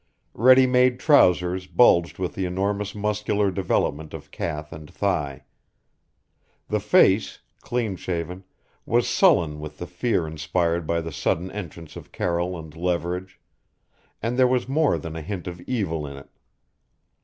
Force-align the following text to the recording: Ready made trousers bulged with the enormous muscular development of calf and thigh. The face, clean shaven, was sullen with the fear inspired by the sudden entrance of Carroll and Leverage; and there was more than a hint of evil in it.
Ready 0.33 0.65
made 0.65 0.99
trousers 0.99 1.67
bulged 1.67 2.17
with 2.17 2.33
the 2.33 2.45
enormous 2.47 2.95
muscular 2.95 3.51
development 3.51 4.15
of 4.15 4.31
calf 4.31 4.71
and 4.71 4.91
thigh. 4.91 5.43
The 6.69 6.79
face, 6.79 7.37
clean 7.61 7.97
shaven, 7.97 8.43
was 8.83 9.07
sullen 9.07 9.59
with 9.59 9.77
the 9.77 9.85
fear 9.85 10.25
inspired 10.25 10.87
by 10.87 11.01
the 11.01 11.11
sudden 11.11 11.51
entrance 11.51 11.95
of 11.95 12.11
Carroll 12.11 12.57
and 12.57 12.75
Leverage; 12.75 13.39
and 14.23 14.39
there 14.39 14.47
was 14.47 14.67
more 14.67 14.97
than 14.97 15.15
a 15.15 15.21
hint 15.21 15.45
of 15.45 15.61
evil 15.67 16.07
in 16.07 16.17
it. 16.17 16.29